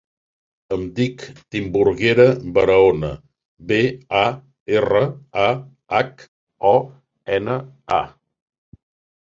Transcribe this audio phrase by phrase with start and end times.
[0.75, 1.25] Em dic
[1.55, 3.11] Timburguera Barahona:
[3.73, 3.79] be,
[4.23, 4.25] a,
[4.79, 5.05] erra,
[5.45, 5.47] a,
[5.97, 6.27] hac,
[6.75, 6.75] o,
[7.39, 7.63] ena,
[8.01, 8.05] a.